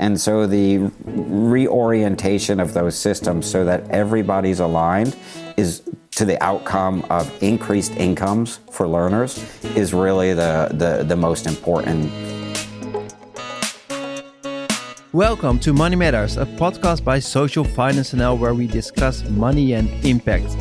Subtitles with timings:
[0.00, 5.16] And so the reorientation of those systems so that everybody's aligned
[5.56, 5.82] is
[6.12, 12.12] to the outcome of increased incomes for learners is really the, the, the most important.
[15.12, 19.88] Welcome to Money Matters, a podcast by Social Finance NL where we discuss money and
[20.04, 20.56] impact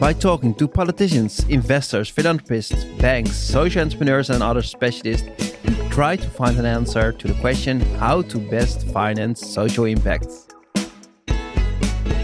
[0.00, 5.49] by talking to politicians, investors, philanthropists, banks, social entrepreneurs, and other specialists.
[5.90, 10.28] Try to find an answer to the question how to best finance social impact.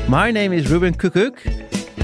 [0.09, 1.39] My name is Ruben Koekoek,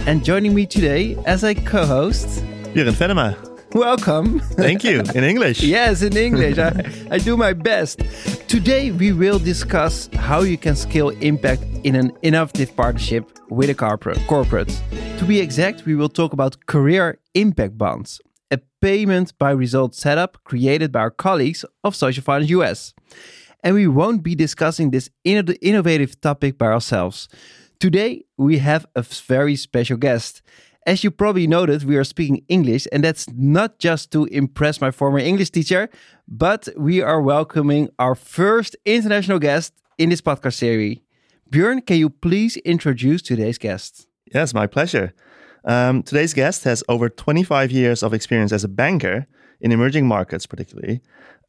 [0.06, 2.26] and joining me today as a co host,
[2.74, 3.36] Björn Vennema.
[3.74, 4.40] Welcome.
[4.40, 5.00] Thank you.
[5.14, 5.62] In English.
[5.78, 6.58] yes, in English.
[6.58, 6.72] I,
[7.10, 8.00] I do my best.
[8.48, 13.74] Today, we will discuss how you can scale impact in an innovative partnership with a
[13.74, 14.82] corporate.
[15.18, 18.20] To be exact, we will talk about career impact bonds,
[18.82, 22.94] payment by result setup created by our colleagues of Social Finance US.
[23.62, 27.28] And we won't be discussing this innovative topic by ourselves.
[27.78, 30.42] Today, we have a very special guest.
[30.84, 34.90] As you probably noted, we are speaking English, and that's not just to impress my
[34.90, 35.88] former English teacher,
[36.26, 40.98] but we are welcoming our first international guest in this podcast series.
[41.50, 44.08] Björn, can you please introduce today's guest?
[44.34, 45.12] Yes, my pleasure.
[45.64, 49.26] Um, today's guest has over 25 years of experience as a banker
[49.60, 51.00] in emerging markets, particularly.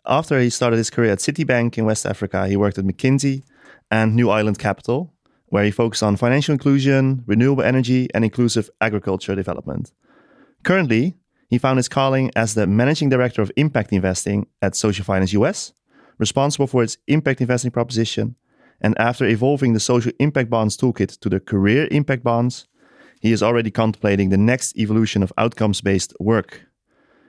[0.05, 3.43] After he started his career at Citibank in West Africa, he worked at McKinsey
[3.89, 5.13] and New Island Capital,
[5.47, 9.91] where he focused on financial inclusion, renewable energy, and inclusive agriculture development.
[10.63, 11.15] Currently,
[11.49, 15.73] he found his calling as the managing director of impact investing at Social Finance US,
[16.17, 18.35] responsible for its impact investing proposition.
[18.81, 22.67] And after evolving the social impact bonds toolkit to the career impact bonds,
[23.23, 26.63] he is already contemplating the next evolution of outcomes based work.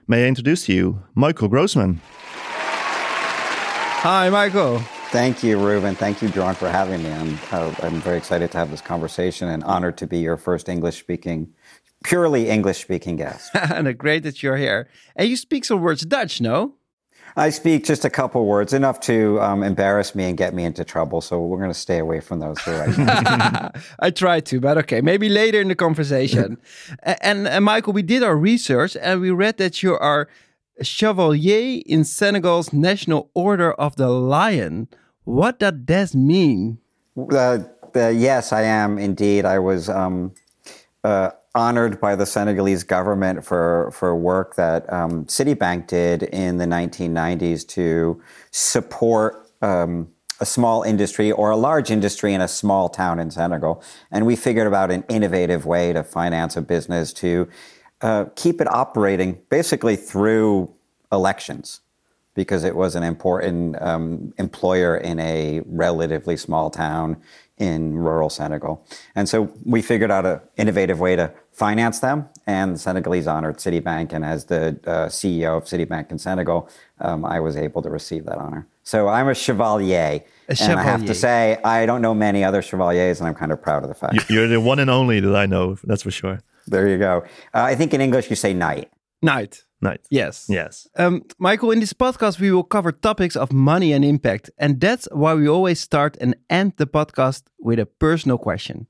[0.08, 2.00] May I introduce to you Michael Grossman?
[4.02, 4.80] Hi, Michael.
[5.10, 5.94] Thank you, Ruben.
[5.94, 7.12] Thank you, John, for having me.
[7.12, 10.68] I'm, uh, I'm very excited to have this conversation and honored to be your first
[10.68, 11.54] English speaking,
[12.02, 13.52] purely English speaking guest.
[13.54, 14.88] and great that you're here.
[15.14, 16.74] And you speak some words Dutch, no?
[17.36, 20.84] I speak just a couple words, enough to um, embarrass me and get me into
[20.84, 21.20] trouble.
[21.20, 22.94] So we're going to stay away from those right.
[23.98, 26.58] I try to, but okay, maybe later in the conversation.
[27.02, 30.28] and, and Michael, we did our research and we read that you are
[30.78, 34.88] a Chevalier in Senegal's National Order of the Lion.
[35.24, 36.78] What does that mean?
[37.16, 37.60] Uh,
[37.96, 39.44] uh, yes, I am indeed.
[39.44, 40.34] I was um,
[41.02, 46.64] uh, honored by the Senegalese government for, for work that um, Citibank did in the
[46.64, 48.20] 1990s to
[48.50, 50.08] support um,
[50.40, 53.82] a small industry or a large industry in a small town in Senegal.
[54.10, 57.48] And we figured out an innovative way to finance a business to
[58.00, 60.74] uh, keep it operating basically through
[61.12, 61.80] elections
[62.34, 67.16] because it was an important um, employer in a relatively small town
[67.58, 68.84] in rural Senegal.
[69.14, 73.58] And so we figured out an innovative way to finance them, and the Senegalese honored
[73.58, 74.12] Citibank.
[74.12, 76.68] And as the uh, CEO of Citibank in Senegal,
[77.00, 78.66] um, I was able to receive that honor.
[78.82, 80.22] So I'm a chevalier.
[80.48, 83.52] A and I have to say, I don't know many other chevaliers, and I'm kind
[83.52, 84.28] of proud of the fact.
[84.28, 86.40] You're the one and only that I know, that's for sure.
[86.66, 87.24] There you go.
[87.54, 88.90] Uh, I think in English you say knight.
[89.22, 89.64] Knight.
[90.10, 90.46] Yes.
[90.48, 90.88] Yes.
[90.96, 94.50] Um, Michael, in this podcast, we will cover topics of money and impact.
[94.58, 98.88] And that's why we always start and end the podcast with a personal question.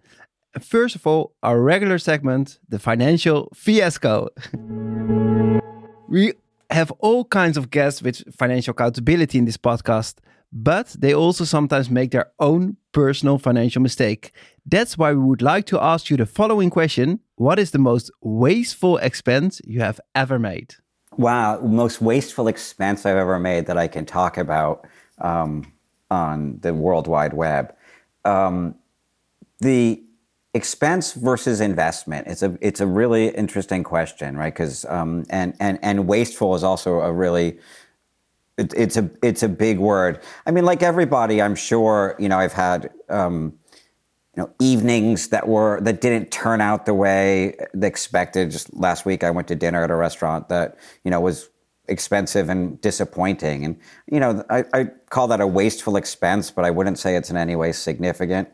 [0.60, 4.28] First of all, our regular segment, the financial fiasco.
[6.08, 6.32] we
[6.70, 10.16] have all kinds of guests with financial accountability in this podcast,
[10.52, 14.32] but they also sometimes make their own personal financial mistake.
[14.64, 18.10] That's why we would like to ask you the following question What is the most
[18.20, 20.76] wasteful expense you have ever made?
[21.16, 24.86] Wow, most wasteful expense I've ever made that I can talk about
[25.18, 25.72] um,
[26.10, 27.74] on the World Wide Web.
[28.24, 28.74] Um,
[29.60, 30.02] the
[30.54, 35.80] expense versus investment it's a it's a really interesting question right because um, and and
[35.82, 37.58] and wasteful is also a really
[38.56, 42.38] it, it's a it's a big word i mean like everybody i'm sure you know
[42.38, 43.52] i've had um,
[44.36, 49.04] you know evenings that were that didn't turn out the way they expected just last
[49.04, 51.48] week i went to dinner at a restaurant that you know was
[51.88, 53.78] expensive and disappointing and
[54.10, 57.36] you know i, I call that a wasteful expense but i wouldn't say it's in
[57.36, 58.48] any way significant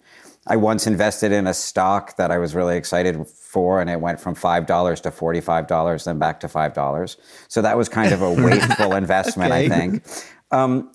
[0.47, 4.19] I once invested in a stock that I was really excited for, and it went
[4.19, 7.19] from five dollars to forty-five dollars, then back to five dollars.
[7.49, 9.67] So that was kind of a wasteful investment, okay.
[9.67, 10.03] I think.
[10.50, 10.91] Um,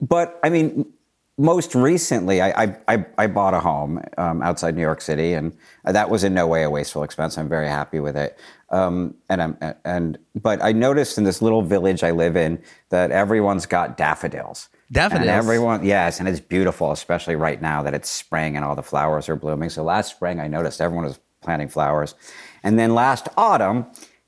[0.00, 0.92] but I mean,
[1.38, 5.54] most recently, I, I, I, I bought a home um, outside New York City, and
[5.84, 7.36] that was in no way a wasteful expense.
[7.36, 8.38] I'm very happy with it.
[8.70, 13.10] Um, and I'm, and but I noticed in this little village I live in that
[13.10, 14.68] everyone's got daffodils.
[14.90, 15.28] Daffodils.
[15.28, 18.82] And everyone, yes, and it's beautiful, especially right now that it's spring and all the
[18.82, 19.68] flowers are blooming.
[19.68, 22.14] So last spring, I noticed everyone was planting flowers,
[22.62, 23.86] and then last autumn,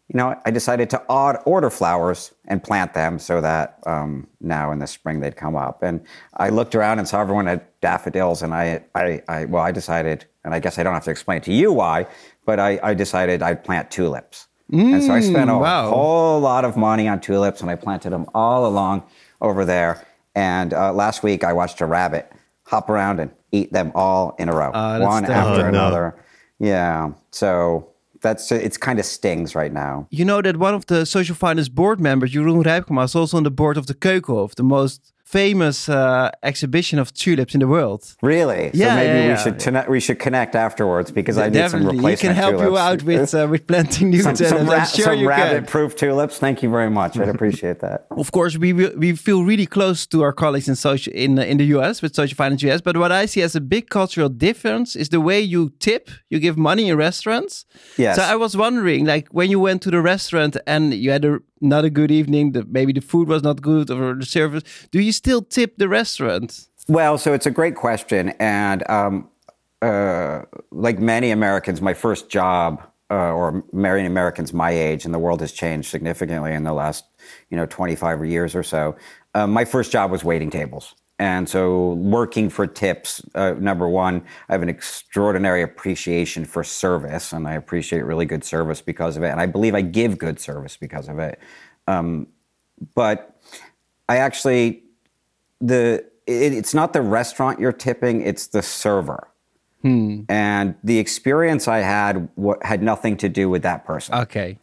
[0.08, 4.72] you know, I decided to odd order flowers and plant them so that um, now
[4.72, 5.82] in the spring they'd come up.
[5.82, 6.00] And
[6.36, 10.24] I looked around and saw everyone had daffodils, and I, I, I well, I decided,
[10.44, 12.06] and I guess I don't have to explain to you why,
[12.46, 14.46] but I, I decided I'd plant tulips.
[14.72, 15.88] Mm, and so I spent a Mm, wow.
[15.90, 19.02] whole lot of money on tulips, and I planted them all along
[19.42, 20.06] over there.
[20.34, 22.30] And uh, last week I watched a rabbit
[22.64, 25.68] hop around and eat them all in a row, that's one after Oh, no.
[25.68, 26.14] another.
[26.58, 27.88] Yeah, so
[28.20, 30.06] that's it's kind of stings right now.
[30.10, 33.44] You know that one of the social finance board members, Jeroen Rijpkema, is also on
[33.44, 38.16] the board of the Keukenhof, the most famous uh, exhibition of tulips in the world.
[38.22, 38.70] Really?
[38.72, 38.88] Yeah.
[38.88, 39.36] So maybe yeah, we yeah.
[39.36, 42.78] should tonight, we should connect afterwards because I need some replacement he can help you
[42.78, 44.56] out with uh, with planting new some, tulips.
[44.56, 46.38] some, ra- sure some rabbit-proof tulips.
[46.38, 47.18] Thank you very much.
[47.18, 48.06] I'd appreciate that.
[48.28, 51.66] Of course, we we feel really close to our colleagues in social in in the
[51.76, 52.80] US with Social Finance US.
[52.80, 56.10] But what I see as a big cultural difference is the way you tip.
[56.30, 57.66] You give money in restaurants.
[57.96, 58.16] Yes.
[58.16, 61.38] So I was wondering, like when you went to the restaurant and you had a
[61.60, 64.62] not a good evening, the, maybe the food was not good or the service.
[64.90, 66.68] Do you still tip the restaurant?
[66.88, 69.28] Well, so it's a great question, and um,
[69.82, 75.18] uh, like many Americans, my first job, uh, or many Americans my age, and the
[75.18, 77.04] world has changed significantly in the last,
[77.50, 78.96] you know, 25 years or so.
[79.34, 80.94] Um, my first job was waiting tables.
[81.20, 87.32] And so, working for tips, uh, number one, I have an extraordinary appreciation for service,
[87.32, 89.30] and I appreciate really good service because of it.
[89.30, 91.40] And I believe I give good service because of it.
[91.88, 92.28] Um,
[92.94, 93.36] but
[94.08, 94.84] I actually
[95.60, 99.28] the it, it's not the restaurant you're tipping; it's the server.
[100.28, 104.14] And the experience I had what, had nothing to do with that person.
[104.14, 104.58] Okay.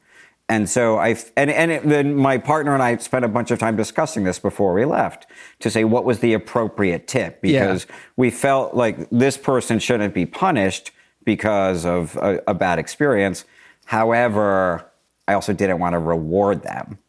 [0.47, 3.57] And so I and and it, then my partner and I spent a bunch of
[3.57, 5.25] time discussing this before we left
[5.59, 10.27] to say what was the appropriate tip because we felt like this person shouldn't be
[10.27, 10.91] punished
[11.23, 13.43] because of a, a bad experience.
[13.85, 14.85] However,
[15.27, 16.99] I also didn't want to reward them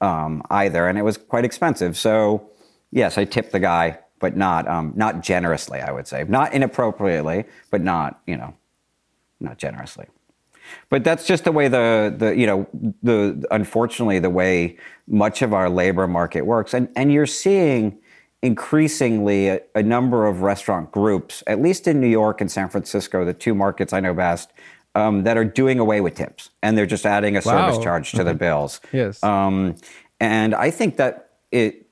[0.00, 1.96] um, either, and it was quite expensive.
[1.96, 2.48] So
[2.92, 5.80] yes, I tipped the guy, but not um, not generously.
[5.80, 8.54] I would say not inappropriately, but not you know
[9.40, 10.06] not generously
[10.90, 12.66] but that's just the way the the you know
[13.02, 14.76] the unfortunately the way
[15.08, 17.98] much of our labor market works and and you're seeing
[18.42, 23.24] increasingly a, a number of restaurant groups at least in New York and San Francisco
[23.24, 24.50] the two markets I know best
[24.94, 28.24] um, that are doing away with tips and they're just adding a service charge to
[28.24, 29.22] the bills Yes.
[29.22, 29.76] um,
[30.20, 31.86] and I think that it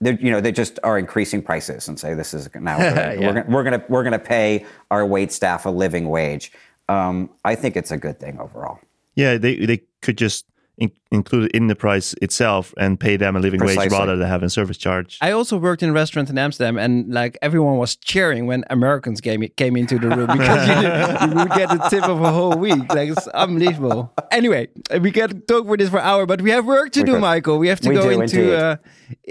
[0.00, 3.14] they you know they just are increasing prices and say this is now we're gonna,
[3.14, 3.26] Yeah.
[3.26, 6.52] we're gonna we're gonna we're gonna pay our wait staff a living wage.
[6.88, 8.78] Um, I think it's a good thing overall.
[9.14, 10.44] Yeah, they they could just
[10.76, 14.28] in, include it in the price itself and pay them a living wage rather than
[14.28, 15.18] having service charge.
[15.20, 19.20] I also worked in a restaurant in Amsterdam, and like everyone was cheering when Americans
[19.20, 22.56] came came into the room because you, you would get a tip of a whole
[22.58, 22.88] week.
[22.92, 24.12] Like it's unbelievable.
[24.30, 24.68] Anyway,
[25.00, 27.12] we can talk for this for an hour, but we have work to We do,
[27.12, 27.20] could.
[27.20, 27.58] Michael.
[27.58, 28.76] We have to We go do, into uh,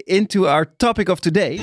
[0.08, 1.60] into our topic of today.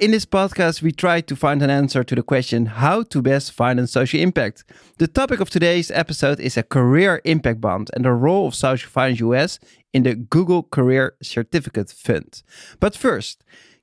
[0.00, 3.50] In this podcast, we try to find an answer to the question how to best
[3.50, 4.62] finance social impact.
[4.98, 8.88] The topic of today's episode is a career impact bond and the role of social
[8.88, 9.58] finance US
[9.92, 12.44] in the Google Career Certificate Fund.
[12.78, 13.42] But first,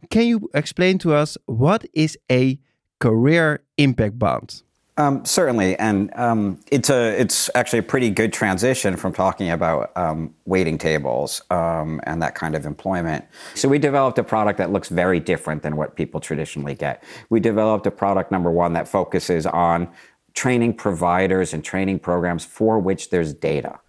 [0.09, 2.60] can you explain to us what is a
[3.01, 4.63] career impact bond?
[4.98, 9.92] Um, certainly, and um, it's a it's actually a pretty good transition from talking about
[9.98, 13.25] um, waiting tables um, and that kind of employment.
[13.56, 17.04] So we developed a product that looks very different than what people traditionally get.
[17.30, 19.90] We developed a product number one that focuses on
[20.34, 23.80] training providers and training programs for which there's data,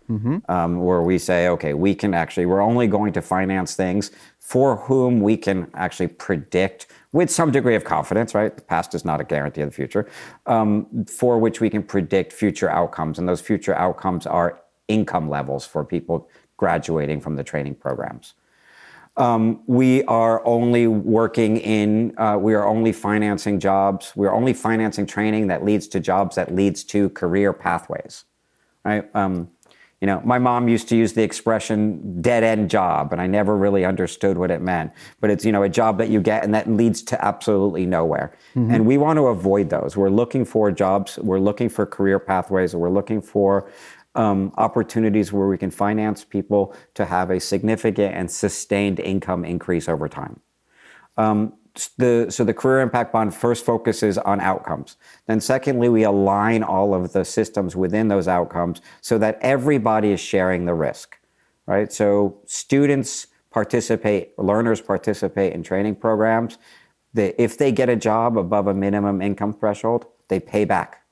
[0.49, 4.11] um, where we say, okay, we can actually we're only going to finance things
[4.41, 8.55] for whom we can actually predict with some degree of confidence, right?
[8.55, 10.07] The past is not a guarantee of the future,
[10.45, 13.19] um, for which we can predict future outcomes.
[13.19, 18.35] And those future outcomes are income levels for people graduating from the training programs.
[19.17, 24.53] Um, we are only working in, uh, we are only financing jobs, we are only
[24.53, 28.25] financing training that leads to jobs that leads to career pathways,
[28.85, 29.09] right?
[29.17, 29.49] Um,
[30.01, 33.57] you know, my mom used to use the expression dead end job, and I never
[33.57, 34.93] really understood what it meant.
[35.21, 38.37] But it's, you know, a job that you get and that leads to absolutely nowhere.
[38.73, 39.97] And we want to avoid those.
[39.97, 43.71] We're looking for jobs, we're looking for career pathways, we're looking for
[44.15, 49.89] um, opportunities where we can finance people to have a significant and sustained income increase
[49.89, 50.41] over time.
[51.17, 51.55] Um,
[51.99, 54.97] the, so the career impact bond first focuses on outcomes.
[55.27, 60.21] Then secondly, we align all of the systems within those outcomes so that everybody is
[60.21, 61.19] sharing the risk,
[61.67, 61.93] right?
[61.93, 66.59] So students participate, learners participate in training programs.
[67.15, 71.03] If they get a job above a minimum income threshold, they pay back.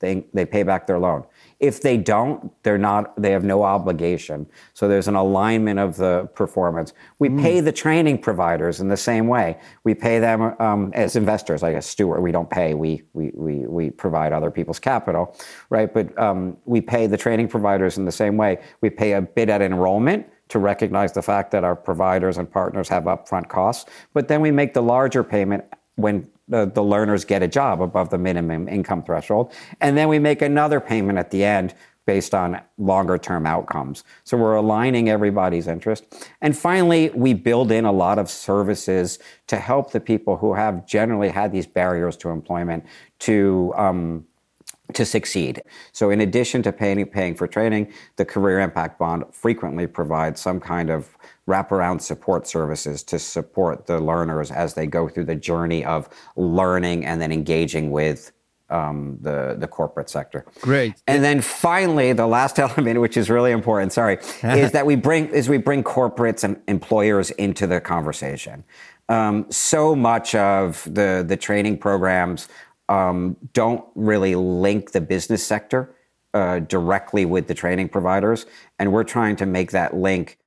[0.00, 1.24] They, they pay back their loan.
[1.62, 4.46] If they don't, they're not, they have no obligation.
[4.74, 6.92] So there's an alignment of the performance.
[7.20, 7.40] We mm.
[7.40, 9.58] pay the training providers in the same way.
[9.84, 12.20] We pay them um, as investors, like a steward.
[12.20, 15.36] We don't pay, we, we, we, we provide other people's capital,
[15.70, 15.94] right?
[15.94, 18.58] But um, we pay the training providers in the same way.
[18.80, 22.88] We pay a bit at enrollment to recognize the fact that our providers and partners
[22.88, 23.88] have upfront costs.
[24.12, 25.64] But then we make the larger payment
[26.02, 29.52] when the, the learners get a job above the minimum income threshold.
[29.80, 34.04] And then we make another payment at the end based on longer term outcomes.
[34.24, 36.04] So we're aligning everybody's interest.
[36.40, 40.86] And finally, we build in a lot of services to help the people who have
[40.86, 42.84] generally had these barriers to employment
[43.20, 44.26] to um,
[44.94, 45.62] to succeed.
[45.92, 50.60] So in addition to paying, paying for training, the Career Impact Bond frequently provides some
[50.60, 51.16] kind of
[51.48, 57.04] wraparound support services to support the learners as they go through the journey of learning
[57.04, 58.32] and then engaging with
[58.72, 60.44] um, the the corporate sector.
[60.62, 60.94] Great.
[61.06, 65.28] And then finally, the last element, which is really important, sorry, is that we bring
[65.28, 68.64] is we bring corporates and employers into the conversation.
[69.08, 72.48] Um, so much of the the training programs
[72.92, 75.94] um, don't really link the business sector
[76.34, 78.46] uh, directly with the training providers,
[78.78, 80.38] and we're trying to make that link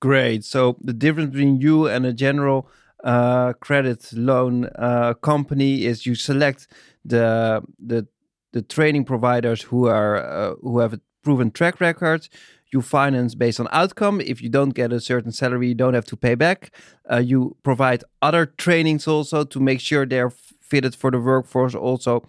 [0.00, 0.44] Great.
[0.44, 2.68] So the difference between you and a general
[3.02, 6.68] uh, credit loan uh, company is you select
[7.04, 8.06] the the
[8.52, 12.28] the training providers who are uh, who have a proven track record.
[12.72, 14.20] You finance based on outcome.
[14.20, 16.70] If you don't get a certain salary, you don't have to pay back.
[17.10, 20.32] Uh, you provide other trainings also to make sure they're
[20.68, 21.74] fitted for the workforce.
[21.74, 22.22] Also,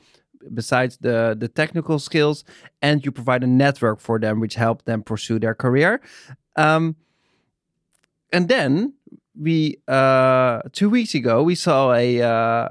[0.54, 2.44] besides the the technical skills,
[2.82, 6.02] and you provide a network for them, which help them pursue their career.
[6.56, 6.96] Um,
[8.32, 8.94] and then
[9.40, 12.70] we uh, two weeks ago we saw a, uh,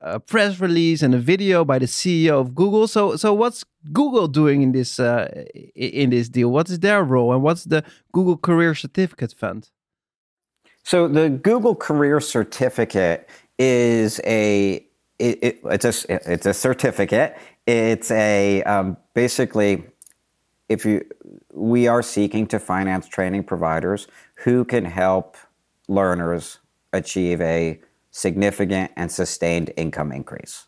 [0.00, 2.88] a press release and a video by the CEO of Google.
[2.88, 5.44] So so what's Google doing in this uh,
[5.74, 6.50] in this deal?
[6.50, 9.70] What is their role and what's the Google Career Certificate Fund?
[10.82, 14.87] So the Google Career Certificate is a
[15.18, 17.36] it, it, it's a it's a certificate.
[17.66, 19.84] It's a um, basically
[20.68, 21.04] if you
[21.52, 24.06] we are seeking to finance training providers
[24.36, 25.36] who can help
[25.88, 26.58] learners
[26.92, 30.66] achieve a significant and sustained income increase,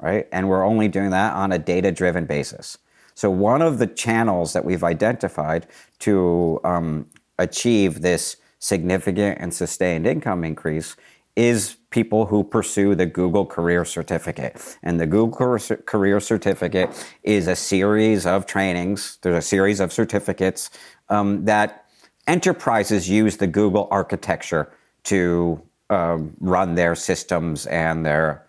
[0.00, 0.26] right?
[0.32, 2.78] And we're only doing that on a data driven basis.
[3.14, 5.66] So, one of the channels that we've identified
[6.00, 7.06] to um,
[7.38, 10.96] achieve this significant and sustained income increase
[11.36, 14.78] is people who pursue the Google Career Certificate.
[14.82, 20.70] And the Google Career Certificate is a series of trainings, there's a series of certificates
[21.08, 21.86] um, that
[22.26, 24.72] enterprises use the Google architecture
[25.04, 28.44] to um, run their systems and their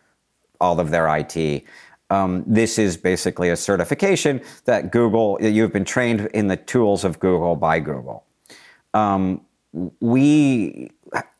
[0.59, 1.63] all of their IT.
[2.09, 7.19] Um, this is basically a certification that Google, you've been trained in the tools of
[7.19, 8.23] Google by Google.
[8.93, 9.41] Um,
[9.99, 10.89] we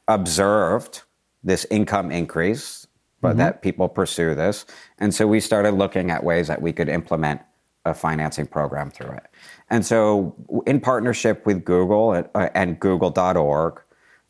[0.08, 1.02] observed
[1.48, 2.86] this income increase,
[3.22, 3.40] but mm-hmm.
[3.40, 4.66] that people pursue this.
[5.00, 7.42] And so we started looking at ways that we could implement
[7.86, 9.28] a financing program through it.
[9.70, 10.36] And so,
[10.66, 13.82] in partnership with Google and, uh, and Google.org,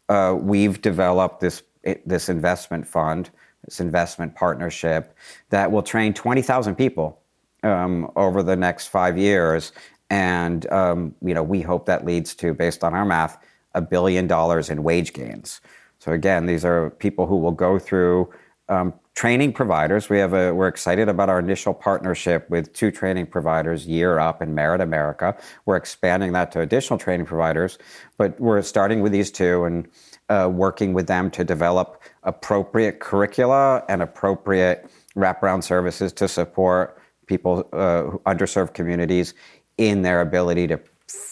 [0.09, 1.63] uh, we've developed this
[2.05, 3.29] this investment fund,
[3.65, 5.15] this investment partnership
[5.51, 7.21] that will train 20,000 people
[7.63, 9.71] um, over the next five years.
[10.09, 13.37] And um, you know, we hope that leads to, based on our math,
[13.73, 15.61] a billion dollars in wage gains.
[16.07, 18.29] So again, these are people who will go through
[18.69, 20.09] um, training providers.
[20.09, 24.39] We have a, we're excited about our initial partnership with two training providers, Year Up
[24.39, 25.35] and Merit America.
[25.65, 27.77] We're expanding that to additional training providers,
[28.17, 29.85] but we're starting with these two and
[30.29, 37.67] uh, working with them to develop appropriate curricula and appropriate wraparound services to support people,
[37.73, 39.33] uh, underserved communities
[39.77, 40.79] in their ability to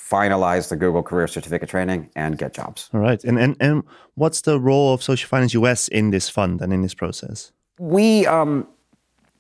[0.10, 2.90] finalize the Google Career Certificate training and get jobs.
[2.94, 3.24] All right.
[3.24, 3.84] And, and, and
[4.16, 7.52] what's the role of Social Finance US in this fund and in this process?
[7.80, 8.68] We, um,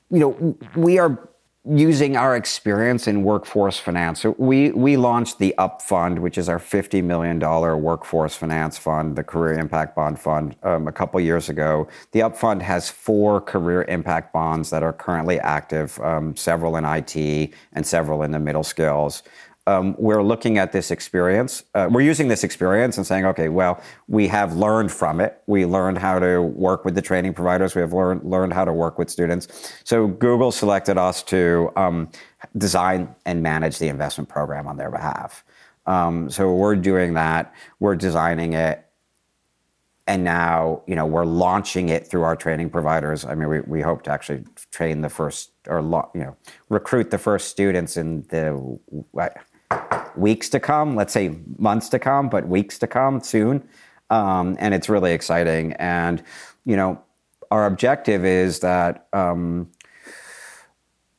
[0.10, 1.30] you know, we are
[1.68, 4.22] using our experience in workforce finance.
[4.22, 9.16] So we, we launched the UP Fund, which is our $50 million workforce finance fund,
[9.16, 11.88] the Career Impact Bond Fund, um, a couple years ago.
[12.12, 16.86] The UP Fund has four career impact bonds that are currently active, um, several in
[16.86, 19.24] IT and several in the middle skills.
[19.68, 21.64] Um, we're looking at this experience.
[21.74, 25.42] Uh, we're using this experience and saying, okay, well, we have learned from it.
[25.48, 27.74] We learned how to work with the training providers.
[27.74, 29.74] We have learned learned how to work with students.
[29.84, 32.10] So Google selected us to um,
[32.58, 35.44] design and manage the investment program on their behalf.
[35.88, 37.54] Um, so we're doing that.
[37.80, 38.82] We're designing it.
[40.08, 43.26] And now, you know, we're launching it through our training providers.
[43.26, 45.80] I mean, we, we hope to actually train the first or,
[46.14, 46.38] you know,
[46.70, 48.80] recruit the first students in the
[50.18, 53.68] weeks to come, let's say months to come, but weeks to come soon.
[54.10, 55.74] Um, and it's really exciting.
[55.74, 56.24] And,
[56.66, 57.02] you know,
[57.52, 59.70] our objective is that um,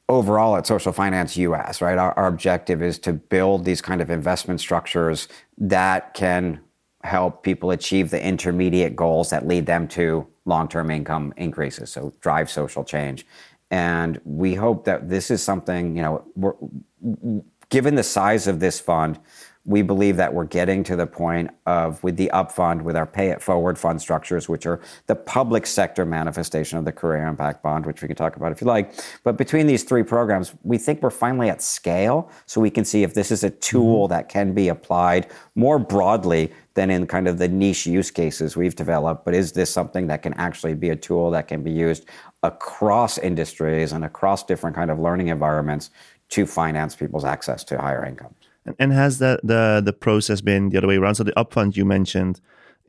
[0.08, 4.10] overall at Social Finance US, right, our, our objective is to build these kind of
[4.10, 6.60] investment structures that can
[7.02, 12.50] help people achieve the intermediate goals that lead them to long-term income increases so drive
[12.50, 13.24] social change
[13.70, 17.44] and we hope that this is something you know
[17.76, 19.18] given the size of this fund
[19.66, 23.04] we believe that we're getting to the point of with the up fund, with our
[23.04, 27.62] pay it forward fund structures which are the public sector manifestation of the career impact
[27.62, 30.78] bond which we can talk about if you like but between these three programs we
[30.78, 34.14] think we're finally at scale so we can see if this is a tool mm-hmm.
[34.14, 38.76] that can be applied more broadly than in kind of the niche use cases we've
[38.76, 42.06] developed but is this something that can actually be a tool that can be used
[42.42, 45.90] across industries and across different kind of learning environments
[46.30, 48.36] to finance people's access to higher incomes
[48.78, 51.16] and has the, the the process been the other way around?
[51.16, 52.40] So the upfund you mentioned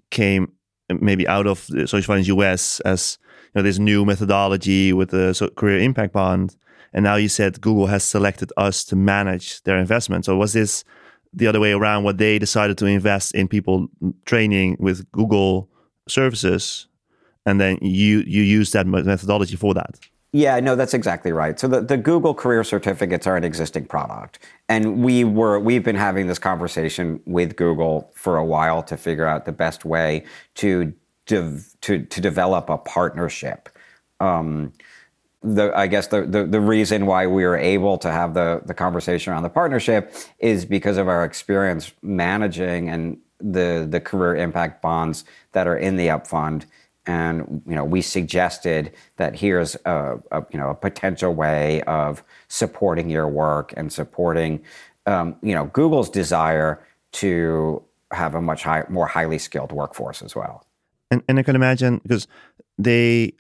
[0.10, 0.52] came
[0.90, 3.18] maybe out of the social finance US as
[3.54, 6.56] you know this new methodology with the career impact bond,
[6.94, 10.26] and now you said Google has selected us to manage their investment.
[10.26, 10.84] So was this
[11.34, 12.04] the other way around?
[12.04, 13.88] What they decided to invest in people
[14.26, 15.70] training with Google
[16.08, 16.88] services,
[17.46, 20.00] and then you you use that methodology for that.
[20.34, 21.60] Yeah, no, that's exactly right.
[21.60, 24.40] So the, the Google career certificates are an existing product.
[24.68, 29.26] And we were we've been having this conversation with Google for a while to figure
[29.26, 30.94] out the best way to
[31.28, 33.70] to to develop a partnership.
[34.20, 34.74] Um,
[35.44, 38.74] the, I guess the, the, the reason why we were able to have the, the
[38.74, 44.82] conversation around the partnership is because of our experience managing and the the career impact
[44.82, 46.66] bonds that are in the upfund
[47.08, 52.24] and you know we suggested that here's a, a, you know a potential way of
[52.50, 54.62] supporting your work and supporting
[55.06, 60.36] um, you know Google's desire to have a much high, more highly skilled workforce as
[60.36, 60.66] well.
[61.10, 62.28] And, and I can imagine because
[62.78, 63.34] they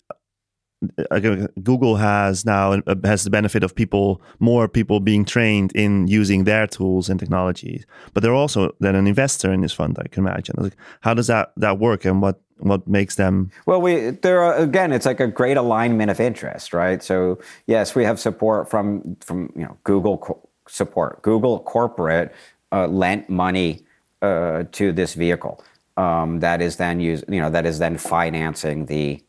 [1.63, 6.43] Google has now uh, has the benefit of people, more people being trained in using
[6.43, 7.85] their tools and technologies.
[8.13, 9.97] But they're also then an investor in this fund.
[9.99, 10.55] I can imagine.
[10.57, 13.51] Like, how does that that work, and what what makes them?
[13.65, 17.01] Well, we there are, again, it's like a great alignment of interest, right?
[17.03, 21.21] So yes, we have support from from you know Google co- support.
[21.23, 22.33] Google corporate
[22.71, 23.83] uh, lent money
[24.21, 25.63] uh, to this vehicle
[25.97, 29.19] um, that is then used, you know, that is then financing the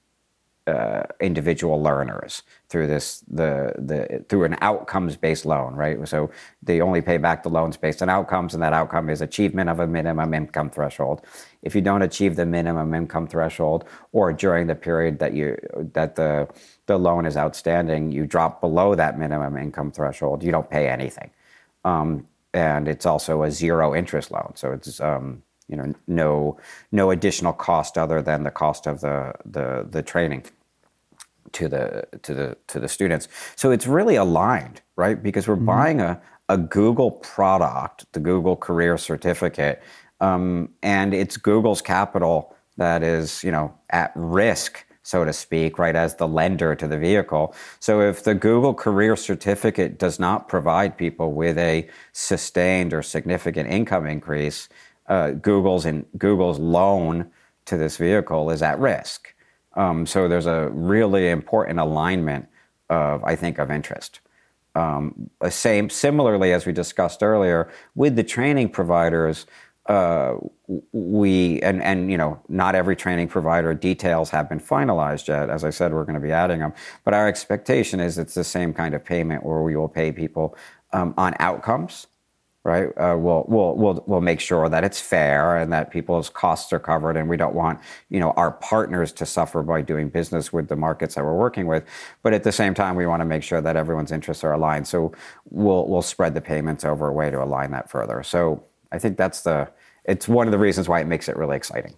[0.68, 5.96] uh, individual learners through this the the through an outcomes based loan, right?
[6.06, 6.30] So
[6.62, 9.80] they only pay back the loans based on outcomes, and that outcome is achievement of
[9.80, 11.22] a minimum income threshold.
[11.62, 15.56] If you don't achieve the minimum income threshold, or during the period that you
[15.94, 16.48] that the
[16.86, 21.30] the loan is outstanding, you drop below that minimum income threshold, you don't pay anything,
[21.84, 24.52] um, and it's also a zero interest loan.
[24.54, 26.58] So it's um, you know no
[26.92, 30.44] no additional cost other than the cost of the the the training
[31.52, 33.28] to the to the to the students.
[33.56, 35.22] So it's really aligned, right?
[35.22, 35.66] Because we're mm-hmm.
[35.66, 39.82] buying a a Google product, the Google Career Certificate,
[40.20, 45.96] um, and it's Google's capital that is, you know, at risk, so to speak, right,
[45.96, 47.54] as the lender to the vehicle.
[47.80, 53.68] So if the Google Career Certificate does not provide people with a sustained or significant
[53.68, 54.68] income increase,
[55.08, 57.30] uh, Google's in Google's loan
[57.66, 59.34] to this vehicle is at risk.
[59.78, 62.48] Um, so there's a really important alignment
[62.90, 64.20] of, I think, of interest.
[64.74, 69.46] Um, same, similarly, as we discussed earlier, with the training providers,
[69.86, 70.34] uh,
[70.92, 75.48] we and and you know not every training provider details have been finalized yet.
[75.48, 78.44] As I said, we're going to be adding them, but our expectation is it's the
[78.44, 80.56] same kind of payment where we will pay people
[80.92, 82.06] um, on outcomes
[82.64, 82.88] right?
[82.98, 86.78] Uh, we'll, we'll, we'll, we'll make sure that it's fair and that people's costs are
[86.78, 87.16] covered.
[87.16, 90.76] And we don't want, you know, our partners to suffer by doing business with the
[90.76, 91.84] markets that we're working with.
[92.22, 94.86] But at the same time, we want to make sure that everyone's interests are aligned.
[94.86, 95.12] So
[95.50, 98.22] we'll, we'll spread the payments over a way to align that further.
[98.22, 99.70] So I think that's the,
[100.04, 101.94] it's one of the reasons why it makes it really exciting.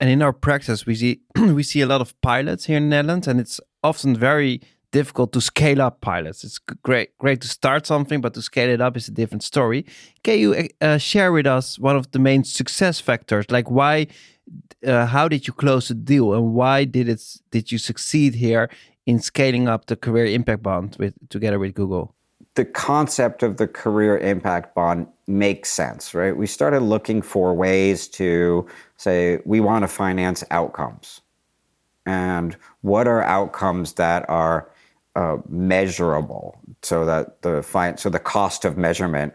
[0.00, 2.96] And in our practice, we see we see a lot of pilots here in the
[2.96, 4.60] Netherlands, and it's often very
[4.92, 6.44] difficult to scale up pilots.
[6.44, 9.84] It's great, great to start something, but to scale it up is a different story.
[10.22, 13.46] Can you uh, uh share with us one of the main success factors?
[13.50, 14.06] Like why,
[14.86, 18.68] uh, how did you close the deal, and why did it did you succeed here
[19.06, 22.14] in scaling up the career impact bond with together with Google?
[22.54, 26.36] The concept of the career impact bond makes sense, right?
[26.36, 28.66] We started looking for ways to
[28.98, 31.22] say we want to finance outcomes
[32.04, 34.68] and what are outcomes that are
[35.14, 39.34] uh, measurable so that the fi- so the cost of measurement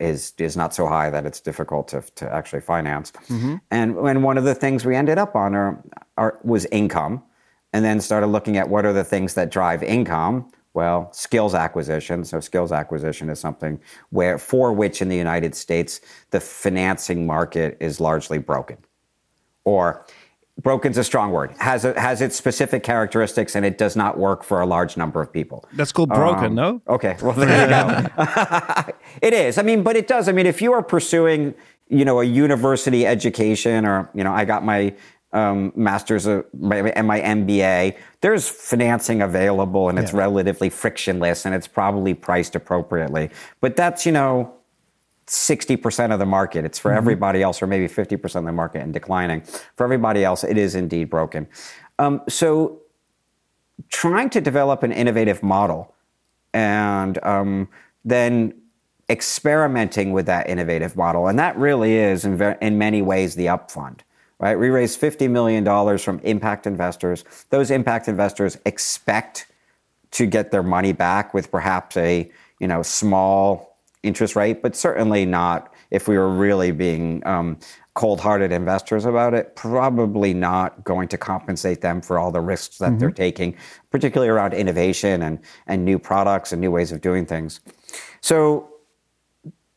[0.00, 3.12] is is not so high that it's difficult to, to actually finance.
[3.28, 3.56] Mm-hmm.
[3.70, 5.82] And and one of the things we ended up on are,
[6.16, 7.22] are, was income,
[7.72, 10.50] and then started looking at what are the things that drive income.
[10.74, 12.24] Well, skills acquisition.
[12.24, 17.76] So skills acquisition is something where for which in the United States the financing market
[17.80, 18.76] is largely broken,
[19.64, 20.04] or
[20.62, 21.52] broken's a strong word.
[21.58, 25.20] Has a, has its specific characteristics and it does not work for a large number
[25.20, 25.64] of people.
[25.74, 26.82] That's called broken um, no?
[26.88, 28.92] okay well there you go.
[29.22, 29.58] It is.
[29.58, 30.28] I mean but it does.
[30.28, 31.54] I mean if you are pursuing
[31.88, 34.92] you know a university education or you know i got my
[35.32, 40.20] um, master's of, and my MBA, there's financing available and it's yeah.
[40.20, 43.30] relatively frictionless and it's probably priced appropriately.
[43.60, 44.54] But that's, you know,
[45.26, 46.64] 60% of the market.
[46.64, 46.98] It's for mm-hmm.
[46.98, 49.42] everybody else, or maybe 50% of the market and declining.
[49.76, 51.48] For everybody else, it is indeed broken.
[51.98, 52.80] Um, so,
[53.88, 55.94] trying to develop an innovative model
[56.54, 57.68] and um,
[58.04, 58.54] then
[59.10, 61.28] experimenting with that innovative model.
[61.28, 64.00] And that really is, in, ver- in many ways, the upfund.
[64.38, 64.58] Right?
[64.58, 65.64] We raised $50 million
[65.98, 67.24] from impact investors.
[67.50, 69.46] Those impact investors expect
[70.12, 73.75] to get their money back with perhaps a you know small
[74.06, 77.58] interest rate, but certainly not if we were really being um,
[77.94, 82.78] cold hearted investors about it, probably not going to compensate them for all the risks
[82.78, 82.98] that mm-hmm.
[82.98, 83.56] they're taking,
[83.90, 87.60] particularly around innovation and, and new products and new ways of doing things.
[88.20, 88.70] So,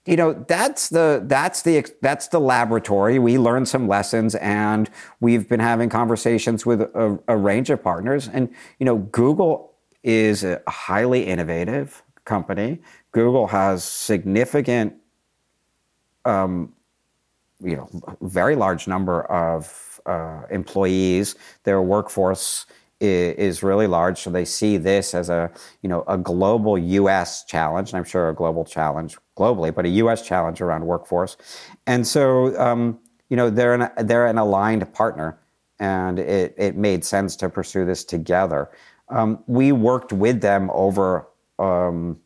[0.06, 4.90] you know that's the that's the that's the laboratory we learned some lessons and
[5.20, 10.44] we've been having conversations with a, a range of partners and you know google is
[10.44, 12.80] a highly innovative company
[13.12, 14.94] Google has significant,
[16.26, 16.74] um,
[17.62, 17.90] you know,
[18.22, 21.36] very large number of uh, employees.
[21.64, 22.66] Their workforce
[23.02, 25.50] is, really large, so they see this as a,
[25.82, 27.46] you know, a global U.S.
[27.46, 30.22] challenge, and I'm sure a global challenge globally, but a U.S.
[30.22, 31.38] challenge around workforce.
[31.88, 35.40] And so, um, you know, they're an, they're an aligned partner,
[35.80, 38.70] and it, it made sense to pursue this together.
[39.08, 42.20] Um, we worked with them over um,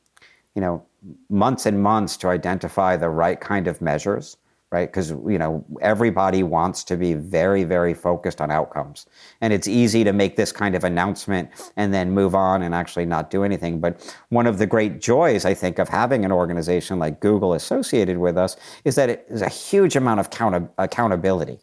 [0.55, 0.85] you know,
[1.29, 4.37] months and months to identify the right kind of measures,
[4.71, 4.87] right?
[4.89, 9.05] Because, you know, everybody wants to be very, very focused on outcomes.
[9.41, 13.05] And it's easy to make this kind of announcement and then move on and actually
[13.05, 13.79] not do anything.
[13.79, 18.17] But one of the great joys, I think, of having an organization like Google associated
[18.17, 21.59] with us is that it is a huge amount of count- accountability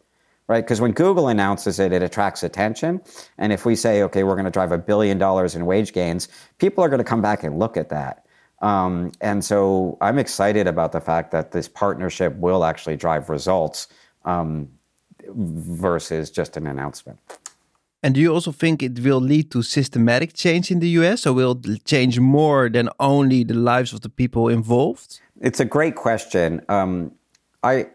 [0.47, 0.65] right?
[0.65, 2.99] Because when Google announces it, it attracts attention.
[3.37, 6.27] And if we say, okay, we're going to drive a billion dollars in wage gains,
[6.57, 8.20] people are going to come back and look at that.
[8.61, 13.87] Um, and so I'm excited about the fact that this partnership will actually drive results
[14.25, 14.69] um,
[15.27, 17.19] versus just an announcement.
[18.03, 21.33] And do you also think it will lead to systematic change in the US or
[21.33, 25.21] will it change more than only the lives of the people involved?
[25.39, 26.63] It's a great question.
[26.69, 27.11] Um,
[27.63, 27.87] I,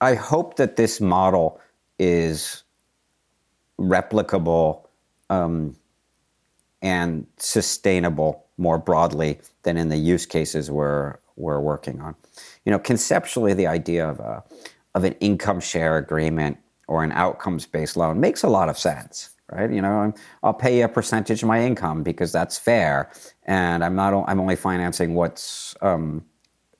[0.00, 1.60] I hope that this model
[1.98, 2.62] is
[3.80, 4.86] replicable
[5.28, 5.76] um,
[6.82, 12.14] and sustainable more broadly than in the use cases we're we're working on.
[12.64, 14.44] You know, conceptually, the idea of a
[14.94, 19.30] of an income share agreement or an outcomes based loan makes a lot of sense,
[19.50, 19.70] right?
[19.70, 23.10] You know, I'll pay you a percentage of my income because that's fair,
[23.44, 26.24] and I'm not I'm only financing what's um,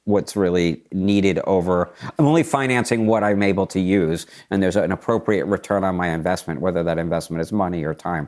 [0.05, 4.91] what's really needed over i'm only financing what i'm able to use and there's an
[4.91, 8.27] appropriate return on my investment whether that investment is money or time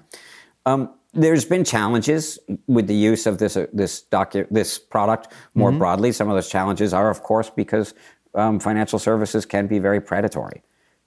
[0.67, 5.71] um, there's been challenges with the use of this uh, this docu- this product more
[5.71, 5.79] mm-hmm.
[5.79, 6.13] broadly.
[6.13, 7.95] Some of those challenges are, of course, because
[8.35, 10.63] um, financial services can be very predatory,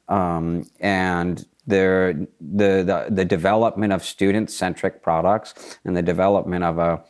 [0.07, 7.03] um, and the, the the development of student centric products and the development of a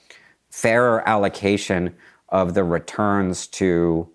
[0.50, 1.94] fairer allocation
[2.30, 4.10] of the returns to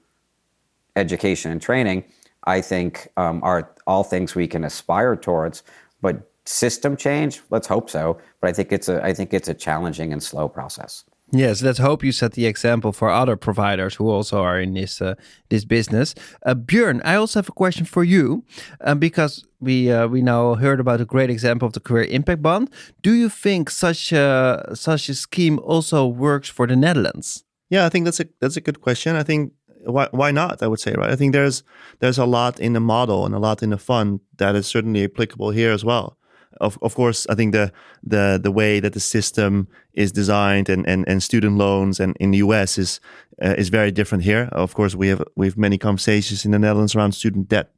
[0.97, 2.05] education and training,
[2.45, 5.63] I think, um, are all things we can aspire towards.
[6.01, 7.41] But system change?
[7.51, 8.19] Let's hope so.
[8.41, 11.05] But I think it's a I think it's a challenging and slow process.
[11.33, 15.01] Yes, let's hope you set the example for other providers who also are in this
[15.01, 15.15] uh,
[15.49, 16.15] this business.
[16.45, 18.45] Uh, Björn, I also have a question for you,
[18.81, 22.43] um, because we uh, we now heard about a great example of the career impact
[22.43, 22.69] bond.
[23.03, 27.45] Do you think such a such a scheme also works for the Netherlands?
[27.69, 29.15] Yeah, I think that's a that's a good question.
[29.15, 29.53] I think
[29.85, 30.63] why why not?
[30.63, 31.11] I would say right.
[31.11, 31.63] I think there's
[32.01, 35.05] there's a lot in the model and a lot in the fund that is certainly
[35.05, 36.17] applicable here as well.
[36.61, 40.87] Of, of course, I think the the the way that the system is designed and,
[40.87, 43.01] and, and student loans and in the US is
[43.43, 44.49] uh, is very different here.
[44.53, 47.71] Of course, we have we have many conversations in the Netherlands around student debt,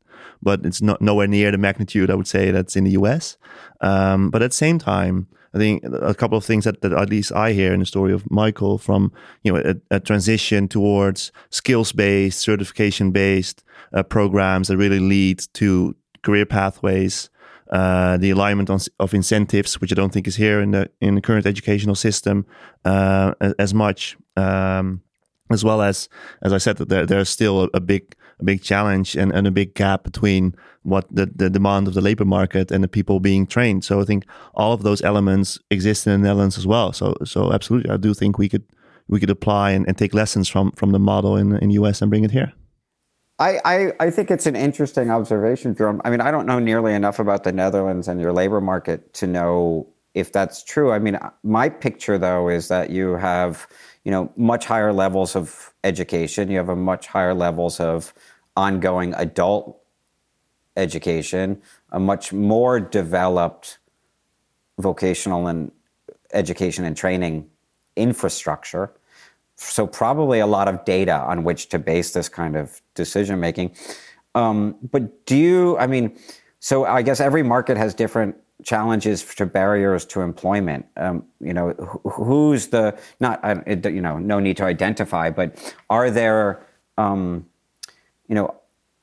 [0.43, 3.37] but it's not nowhere near the magnitude I would say that's in the US.
[3.81, 7.11] Um, but at the same time, I think a couple of things that, that at
[7.11, 11.31] least I hear in the story of Michael from you know a, a transition towards
[11.51, 17.29] skills based, certification based uh, programs that really lead to career pathways.
[17.73, 21.15] Uh, the alignment on, of incentives, which I don't think is here in the in
[21.15, 22.45] the current educational system
[22.85, 25.01] uh, as, much, um,
[25.51, 26.11] as well as
[26.43, 29.47] as I said, that there, there's still a, a big a big challenge and, and
[29.47, 33.21] a big gap between what the, the demand of the labor market and the people
[33.21, 33.85] being trained.
[33.85, 36.93] So I think all of those elements exist in the Netherlands as well.
[36.93, 38.65] So so absolutely, I do think we could
[39.09, 42.11] we could apply and, and take lessons from from the model in in US and
[42.11, 42.53] bring it here.
[43.43, 46.01] I, I, I think it's an interesting observation, Jerome.
[46.05, 49.27] I mean, I don't know nearly enough about the Netherlands and your labor market to
[49.27, 50.93] know if that's true.
[50.93, 53.67] I mean, my picture though is that you have,
[54.05, 56.53] you know, much higher levels of education.
[56.53, 58.15] You have a much higher levels of
[58.57, 59.77] ongoing adult
[60.77, 63.79] education, a much more developed
[64.79, 65.73] vocational and
[66.33, 67.51] education and training
[67.97, 68.93] infrastructure.
[69.71, 73.75] So, probably a lot of data on which to base this kind of decision making.
[74.35, 76.19] Um, but do you, I mean,
[76.61, 80.87] so I guess every market has different challenges to barriers to employment.
[80.97, 81.73] Um, you know,
[82.05, 86.65] who's the, not, you know, no need to identify, but are there,
[86.97, 87.47] um,
[88.29, 88.55] you know,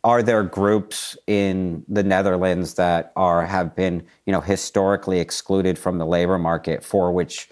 [0.03, 5.97] are there groups in the Netherlands that are have been you know historically excluded from
[5.97, 7.49] the labor market for which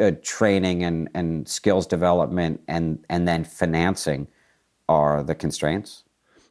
[0.00, 4.28] uh, training and, and skills development and and then financing
[4.88, 6.04] are the constraints?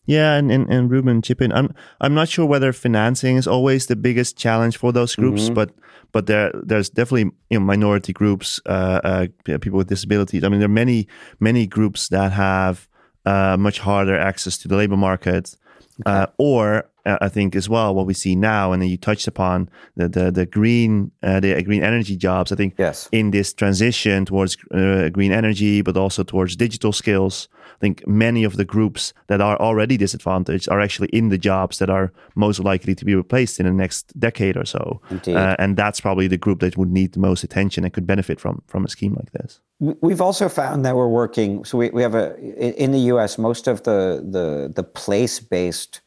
[0.06, 1.51] Yeah, and, and, and Ruben chip in.
[1.54, 5.54] I'm I'm not sure whether financing is always the biggest challenge for those groups, mm-hmm.
[5.54, 5.71] but
[6.12, 10.43] but there there's definitely you know minority groups, uh, uh, people with disabilities.
[10.43, 11.08] I mean, there are many
[11.39, 12.89] many groups that have
[13.25, 15.56] uh, much harder access to the labor market,
[16.01, 16.12] okay.
[16.12, 19.70] uh, or I think as well what we see now, and then you touched upon
[19.96, 22.52] the the, the green uh, the green energy jobs.
[22.52, 23.10] I think yes.
[23.12, 28.44] in this transition towards uh, green energy, but also towards digital skills, I think many
[28.44, 32.60] of the groups that are already disadvantaged are actually in the jobs that are most
[32.60, 35.02] likely to be replaced in the next decade or so.
[35.28, 38.40] Uh, and that's probably the group that would need the most attention and could benefit
[38.40, 39.62] from from a scheme like this.
[39.80, 41.66] We've also found that we're working.
[41.66, 42.38] So we, we have a
[42.84, 43.38] in the U.S.
[43.38, 46.02] most of the the the place based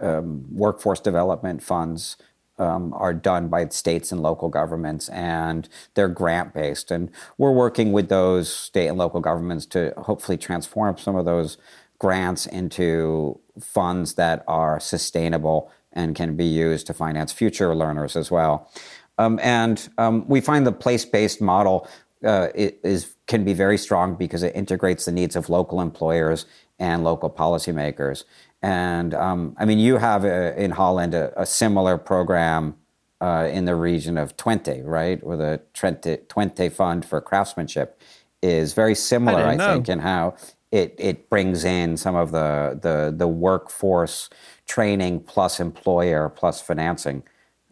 [0.00, 2.16] um, workforce development funds
[2.58, 6.90] um, are done by states and local governments, and they're grant based.
[6.90, 11.56] And we're working with those state and local governments to hopefully transform some of those
[11.98, 18.30] grants into funds that are sustainable and can be used to finance future learners as
[18.30, 18.70] well.
[19.18, 21.88] Um, and um, we find the place based model
[22.24, 26.46] uh, is can be very strong because it integrates the needs of local employers
[26.78, 28.24] and local policymakers.
[28.62, 32.76] And um, I mean, you have a, in Holland a, a similar program
[33.20, 35.22] uh, in the region of Twente, right?
[35.22, 38.00] Where the Twente, Twente Fund for Craftsmanship
[38.42, 40.36] is very similar, I, I think, in how
[40.70, 44.28] it, it brings in some of the, the, the workforce
[44.66, 47.22] training plus employer plus financing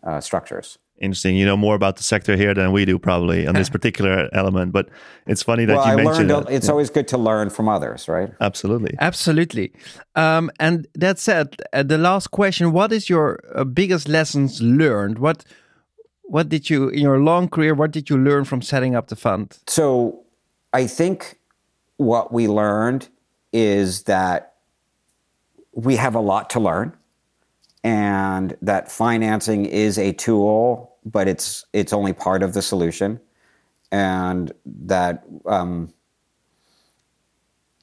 [0.02, 1.36] uh, structures interesting.
[1.36, 4.72] You know more about the sector here than we do, probably on this particular element.
[4.72, 4.88] But
[5.26, 6.28] it's funny that well, you I mentioned.
[6.28, 6.72] Learned, it's yeah.
[6.72, 8.32] always good to learn from others, right?
[8.40, 9.72] Absolutely, absolutely.
[10.14, 15.18] Um, and that said, uh, the last question: What is your uh, biggest lessons learned?
[15.18, 15.44] What
[16.22, 17.74] what did you in your long career?
[17.74, 19.58] What did you learn from setting up the fund?
[19.66, 20.24] So,
[20.72, 21.38] I think
[21.96, 23.08] what we learned
[23.52, 24.54] is that
[25.72, 26.96] we have a lot to learn
[27.86, 33.20] and that financing is a tool, but it's it's only part of the solution,
[33.92, 35.94] and that um,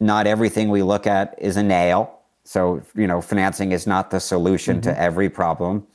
[0.01, 2.19] not everything we look at is a nail.
[2.43, 4.91] So you know, financing is not the solution mm-hmm.
[4.91, 5.87] to every problem,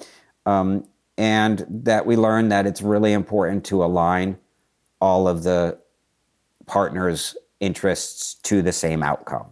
[0.46, 4.38] um, and that we learn that it's really important to align
[5.02, 5.78] all of the
[6.64, 9.48] partners' interests to the same outcome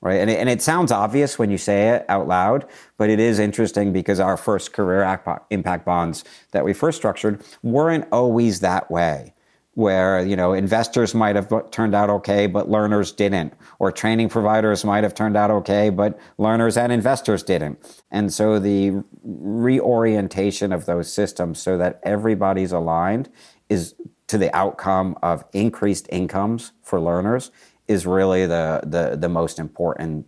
[0.00, 0.20] right?
[0.20, 3.38] And it, and it sounds obvious when you say it out loud, but it is
[3.38, 5.02] interesting because our first career
[5.50, 9.34] impact bonds that we first structured weren't always that way.
[9.78, 14.84] where you know investors might have turned out okay but learners didn't or training providers
[14.84, 17.78] might have turned out okay but learners and investors didn't
[18.10, 23.28] and so the reorientation of those systems so that everybody's aligned
[23.68, 23.94] is
[24.26, 27.52] to the outcome of increased incomes for learners
[27.88, 30.26] is really the the, the most important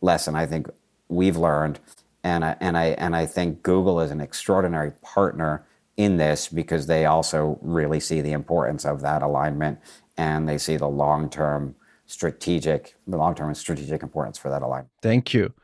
[0.00, 0.68] lesson I think
[1.08, 1.80] we've learned
[2.26, 5.64] and I, and I and I think Google is an extraordinary partner
[5.96, 9.78] in this because they also really see the importance of that alignment
[10.16, 14.90] and they see the long term strategic, the long term strategic importance for that alignment.
[15.02, 15.54] Thank you.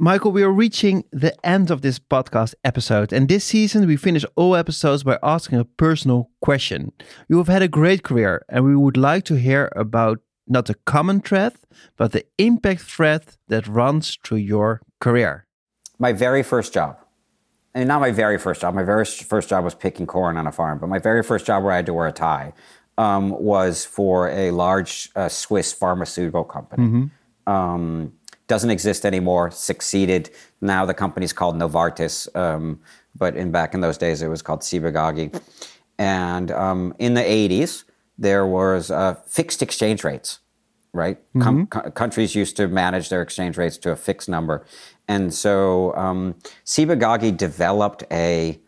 [0.00, 4.24] Michael, we are reaching the end of this podcast episode, and this season we finish
[4.36, 6.92] all episodes by asking a personal question.
[7.28, 10.74] You have had a great career, and we would like to hear about not the
[10.86, 11.54] common thread,
[11.96, 15.46] but the impact thread that runs through your career.
[15.98, 16.98] My very first job
[17.74, 18.74] and not my very first job.
[18.74, 21.62] My very first job was picking corn on a farm, but my very first job
[21.62, 22.52] where I had to wear a tie
[22.96, 26.84] um, was for a large uh, Swiss pharmaceutical company.
[26.84, 27.52] Mm-hmm.
[27.52, 28.12] Um,
[28.48, 29.50] doesn't exist anymore.
[29.50, 30.30] Succeeded.
[30.60, 32.80] Now the company's called Novartis, um,
[33.14, 35.40] but in back in those days it was called Ciba-Geigy.
[35.98, 37.84] And um, in the 80s,
[38.18, 40.40] there was uh, fixed exchange rates
[40.92, 41.18] right?
[41.30, 41.40] Mm-hmm.
[41.42, 44.64] Com- co- countries used to manage their exchange rates to a fixed number.
[45.06, 48.60] And so um, Ciba-Geigy developed a,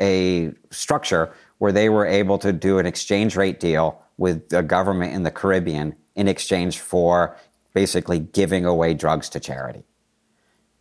[0.00, 5.12] a structure where they were able to do an exchange rate deal with the government
[5.12, 7.36] in the Caribbean in exchange for
[7.74, 9.82] basically giving away drugs to charity.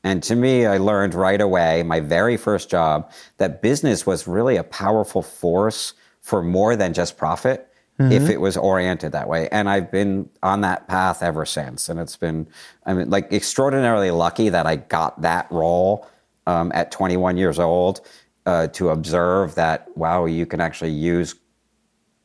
[0.04, 4.58] And to me, I learned right away, my very first job, that business was really
[4.58, 8.12] a powerful force for more than just profit mm-hmm.
[8.12, 9.48] if it was oriented that way.
[9.50, 11.90] And I've been on that path ever since.
[11.90, 12.48] And it's been,
[12.86, 16.08] I mean, like extraordinarily lucky that I got that role
[16.48, 18.02] um, at 21 years old
[18.46, 21.36] uh, to observe that, wow, you can actually use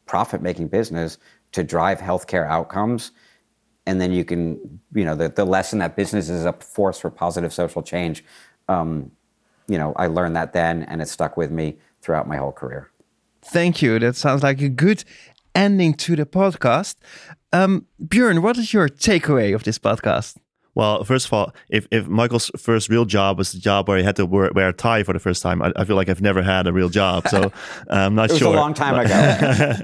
[0.06, 1.18] profit making business
[1.52, 3.12] to drive healthcare outcomes.
[3.88, 7.10] And then you can, you know, the, the lesson that business is a force for
[7.10, 8.22] positive social change.
[8.68, 9.10] Um,
[9.66, 12.90] you know, I learned that then and it stuck with me throughout my whole career.
[13.40, 13.98] Thank you.
[13.98, 15.04] That sounds like a good
[15.54, 16.96] ending to the podcast.
[17.50, 20.36] Um, Björn, what is your takeaway of this podcast?
[20.78, 24.04] Well, first of all, if, if Michael's first real job was the job where he
[24.04, 26.22] had to wear, wear a tie for the first time, I, I, feel like I've
[26.22, 27.26] never had a real job.
[27.26, 27.50] So
[27.90, 28.54] I'm not it was sure.
[28.54, 29.74] a long time ago.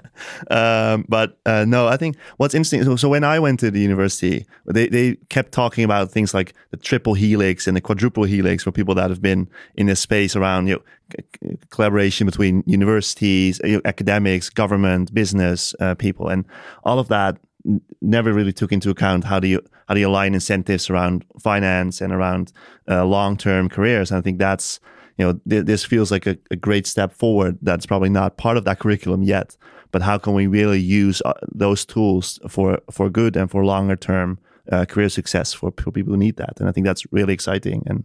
[0.57, 2.85] um, but uh, no, I think what's interesting.
[2.85, 6.54] So, so, when I went to the university, they, they kept talking about things like
[6.70, 10.37] the triple helix and the quadruple helix for people that have been in this space
[10.37, 16.44] around you know, collaboration between universities, academics, government, business uh, people, and
[16.85, 17.37] all of that
[18.00, 22.00] never really took into account how do you how do you align incentives around finance
[22.00, 22.52] and around
[22.88, 24.10] uh, long term careers.
[24.10, 24.80] And I think that's
[25.18, 27.58] you know th- this feels like a, a, great step forward.
[27.62, 29.56] That's probably not part of that curriculum yet,
[29.92, 33.96] but how can we really use uh, those tools for for good and for longer
[33.96, 34.38] term
[34.72, 36.58] uh, career success for, for people who need that?
[36.58, 37.82] And I think that's really exciting.
[37.86, 38.04] And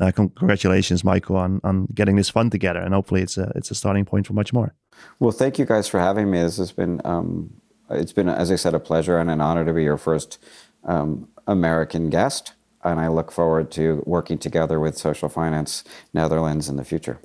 [0.00, 2.80] uh, congratulations, Michael, on on getting this fund together.
[2.80, 4.74] And hopefully, it's a it's a starting point for much more.
[5.18, 6.42] Well, thank you guys for having me.
[6.42, 9.72] This has been um, it's been, as I said, a pleasure and an honor to
[9.72, 10.38] be your first
[10.84, 12.54] um, American guest.
[12.82, 17.20] And I look forward to working together with Social Finance Netherlands in the future.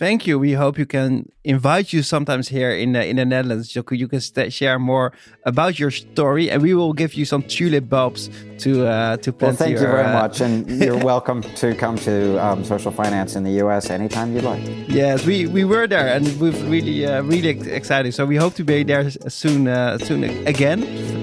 [0.00, 0.38] Thank you.
[0.38, 3.70] We hope you can invite you sometimes here in the, in the Netherlands.
[3.70, 5.12] So you can share more
[5.44, 9.40] about your story, and we will give you some tulip bulbs to uh, to plant.
[9.40, 12.90] Well, thank your, you very uh, much, and you're welcome to come to um, Social
[12.90, 13.90] Finance in the U.S.
[13.90, 14.62] anytime you'd like.
[14.88, 18.14] Yes, we, we were there, and we're really uh, really excited.
[18.14, 20.80] So we hope to be there soon uh, soon again.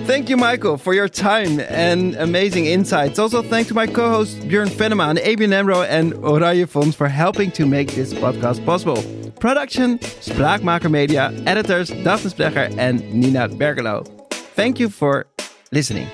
[0.07, 3.19] Thank you, Michael, for your time and amazing insights.
[3.19, 7.51] Also, thanks to my co-hosts Björn Vennema and ABN AMRO and Oranje Fonds for helping
[7.51, 9.01] to make this podcast possible.
[9.39, 14.05] Production, Spraakmaker Media, editors Daphne Splegger and Nina Bergelo.
[14.55, 15.25] Thank you for
[15.71, 16.09] listening.